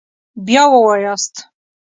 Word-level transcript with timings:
بیا 0.45 0.63
ووایاست 0.71 1.35